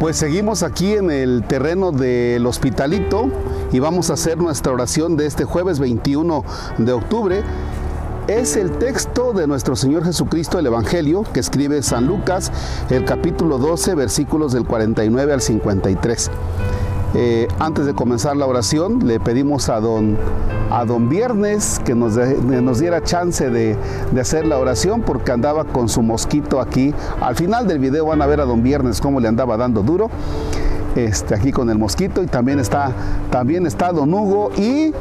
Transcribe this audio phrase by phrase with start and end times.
[0.00, 3.28] Pues seguimos aquí en el terreno del hospitalito
[3.70, 6.42] y vamos a hacer nuestra oración de este jueves 21
[6.78, 7.42] de octubre.
[8.26, 12.50] Es el texto de nuestro Señor Jesucristo, el Evangelio, que escribe San Lucas,
[12.88, 16.30] el capítulo 12, versículos del 49 al 53.
[17.14, 20.16] Eh, antes de comenzar la oración, le pedimos a don,
[20.70, 23.76] a don Viernes que nos, nos diera chance de,
[24.12, 26.94] de, hacer la oración porque andaba con su mosquito aquí.
[27.20, 30.08] Al final del video van a ver a don Viernes cómo le andaba dando duro.
[30.94, 32.92] Este, aquí con el mosquito y también está,
[33.30, 34.92] también está don Hugo y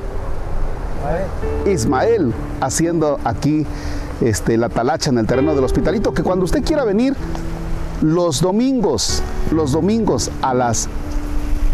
[1.66, 3.66] Ismael haciendo aquí
[4.21, 6.13] este, la talacha en el terreno del hospitalito.
[6.13, 7.16] Que cuando usted quiera venir
[8.02, 10.89] los domingos, los domingos a las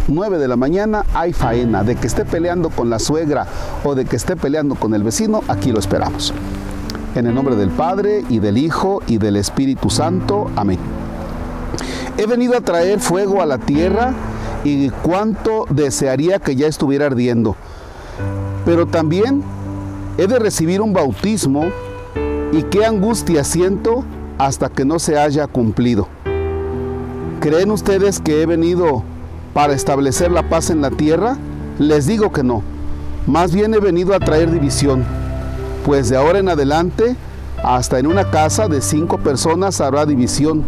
[0.08, 3.48] 9 de la mañana hay faena, de que esté peleando con la suegra
[3.84, 6.34] o de que esté peleando con el vecino, aquí lo esperamos.
[7.16, 10.52] En el nombre del Padre y del Hijo y del Espíritu Santo.
[10.56, 10.78] Amén.
[12.18, 14.14] He venido a traer fuego a la tierra
[14.64, 17.56] y cuánto desearía que ya estuviera ardiendo.
[18.66, 19.44] Pero también
[20.18, 21.66] he de recibir un bautismo
[22.52, 24.04] y qué angustia siento
[24.38, 26.08] hasta que no se haya cumplido.
[27.40, 29.04] ¿Creen ustedes que he venido
[29.56, 31.38] para establecer la paz en la tierra?
[31.80, 32.62] Les digo que no.
[33.26, 35.06] Más bien he venido a traer división,
[35.86, 37.16] pues de ahora en adelante,
[37.64, 40.62] hasta en una casa de cinco personas habrá división,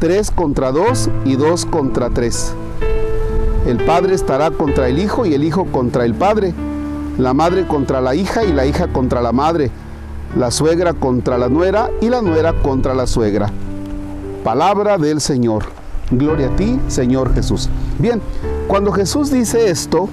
[0.00, 2.54] tres contra dos y dos contra tres.
[3.66, 6.54] El padre estará contra el hijo y el hijo contra el padre,
[7.18, 9.70] la madre contra la hija y la hija contra la madre,
[10.34, 13.50] la suegra contra la nuera y la nuera contra la suegra.
[14.42, 15.64] Palabra del Señor.
[16.10, 17.68] Gloria a ti, Señor Jesús.
[17.98, 18.20] Bien,
[18.68, 20.08] cuando Jesús dice esto,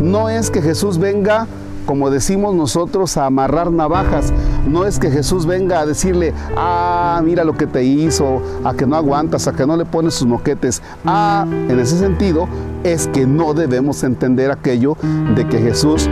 [0.00, 1.48] no es que Jesús venga,
[1.84, 4.32] como decimos nosotros, a amarrar navajas.
[4.68, 8.86] No es que Jesús venga a decirle, ah, mira lo que te hizo, a que
[8.86, 10.82] no aguantas, a que no le pones sus moquetes.
[11.04, 12.46] Ah, en ese sentido,
[12.84, 14.96] es que no debemos entender aquello
[15.34, 16.08] de que Jesús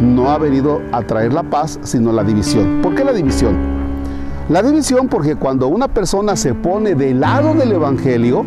[0.00, 2.80] no ha venido a traer la paz, sino la división.
[2.82, 3.56] ¿Por qué la división?
[4.48, 8.46] La división porque cuando una persona se pone del lado del Evangelio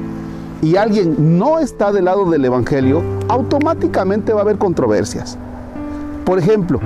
[0.62, 5.38] y alguien no está del lado del Evangelio, automáticamente va a haber controversias.
[6.25, 6.80] Por ejemplo,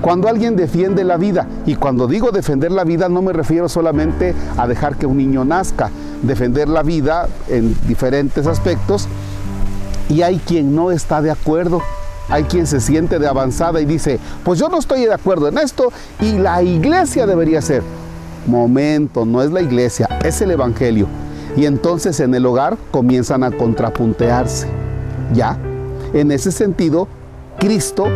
[0.00, 4.34] cuando alguien defiende la vida, y cuando digo defender la vida no me refiero solamente
[4.56, 5.90] a dejar que un niño nazca,
[6.22, 9.08] defender la vida en diferentes aspectos,
[10.08, 11.82] y hay quien no está de acuerdo,
[12.28, 15.58] hay quien se siente de avanzada y dice, pues yo no estoy de acuerdo en
[15.58, 17.82] esto y la iglesia debería ser.
[18.46, 21.06] Momento, no es la iglesia, es el Evangelio.
[21.58, 24.68] Y entonces en el hogar comienzan a contrapuntearse.
[25.34, 25.58] ¿Ya?
[26.12, 27.08] En ese sentido,
[27.58, 28.06] Cristo,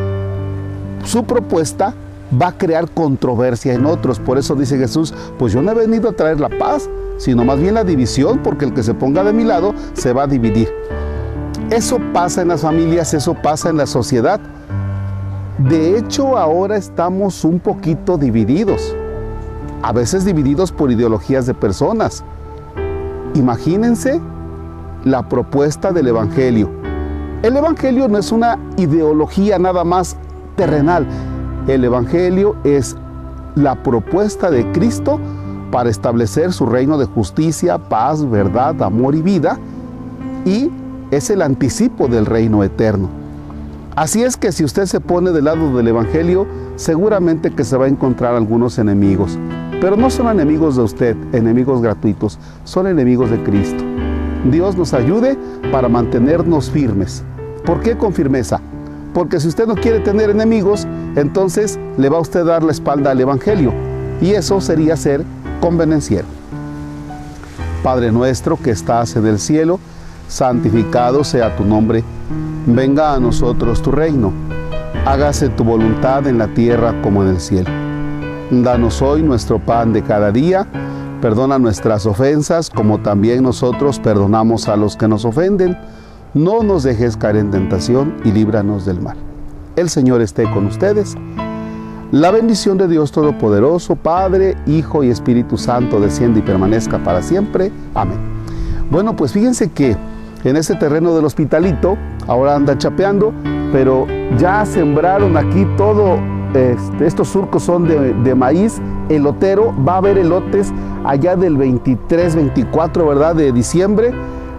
[1.04, 1.92] su propuesta
[2.40, 4.20] va a crear controversia en otros.
[4.20, 6.88] Por eso dice Jesús, pues yo no he venido a traer la paz,
[7.18, 10.22] sino más bien la división, porque el que se ponga de mi lado se va
[10.22, 10.68] a dividir.
[11.68, 14.40] Eso pasa en las familias, eso pasa en la sociedad.
[15.58, 18.94] De hecho, ahora estamos un poquito divididos
[19.82, 22.22] a veces divididos por ideologías de personas.
[23.34, 24.20] Imagínense
[25.04, 26.70] la propuesta del Evangelio.
[27.42, 30.16] El Evangelio no es una ideología nada más
[30.56, 31.06] terrenal.
[31.66, 32.96] El Evangelio es
[33.54, 35.18] la propuesta de Cristo
[35.70, 39.58] para establecer su reino de justicia, paz, verdad, amor y vida.
[40.44, 40.70] Y
[41.10, 43.08] es el anticipo del reino eterno.
[43.96, 47.86] Así es que si usted se pone del lado del Evangelio, seguramente que se va
[47.86, 49.38] a encontrar algunos enemigos.
[49.82, 53.82] Pero no son enemigos de usted, enemigos gratuitos, son enemigos de Cristo.
[54.48, 55.36] Dios nos ayude
[55.72, 57.24] para mantenernos firmes.
[57.66, 58.60] ¿Por qué con firmeza?
[59.12, 63.10] Porque si usted no quiere tener enemigos, entonces le va a usted dar la espalda
[63.10, 63.72] al Evangelio.
[64.20, 65.24] Y eso sería ser
[65.60, 66.28] convenenciero.
[67.82, 69.80] Padre nuestro que estás en el cielo,
[70.28, 72.04] santificado sea tu nombre.
[72.68, 74.32] Venga a nosotros tu reino.
[75.04, 77.81] Hágase tu voluntad en la tierra como en el cielo.
[78.60, 80.66] Danos hoy nuestro pan de cada día.
[81.22, 85.78] Perdona nuestras ofensas como también nosotros perdonamos a los que nos ofenden.
[86.34, 89.16] No nos dejes caer en tentación y líbranos del mal.
[89.74, 91.14] El Señor esté con ustedes.
[92.10, 97.72] La bendición de Dios Todopoderoso, Padre, Hijo y Espíritu Santo, desciende y permanezca para siempre.
[97.94, 98.18] Amén.
[98.90, 99.96] Bueno, pues fíjense que
[100.44, 101.96] en este terreno del hospitalito,
[102.26, 103.32] ahora anda chapeando,
[103.72, 104.06] pero
[104.36, 106.18] ya sembraron aquí todo
[106.54, 110.72] este, estos surcos son de, maíz, elotero, va a haber elotes
[111.04, 113.36] allá del 23, 24, ¿verdad?
[113.36, 114.12] De diciembre.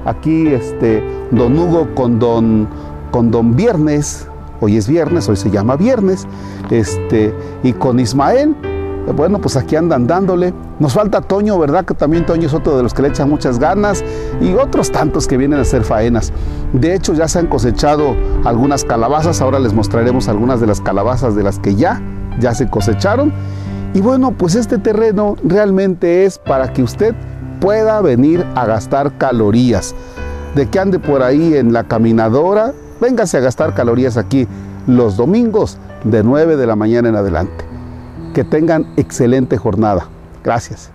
[0.05, 2.67] Aquí este, don Hugo con don,
[3.11, 4.27] con don Viernes,
[4.59, 6.27] hoy es viernes, hoy se llama viernes,
[6.69, 8.55] este, y con Ismael
[9.11, 10.53] bueno, pues aquí andan dándole.
[10.79, 11.83] Nos falta Toño, ¿verdad?
[11.83, 14.03] Que también Toño es otro de los que le echan muchas ganas
[14.39, 16.31] y otros tantos que vienen a hacer faenas.
[16.71, 18.15] De hecho, ya se han cosechado
[18.45, 22.01] algunas calabazas, ahora les mostraremos algunas de las calabazas de las que ya,
[22.39, 23.33] ya se cosecharon.
[23.93, 27.13] Y bueno, pues este terreno realmente es para que usted
[27.59, 29.93] pueda venir a gastar calorías.
[30.55, 34.47] De que ande por ahí en la caminadora, véngase a gastar calorías aquí
[34.87, 37.72] los domingos de 9 de la mañana en adelante.
[38.33, 40.07] Que tengan excelente jornada.
[40.43, 40.92] Gracias.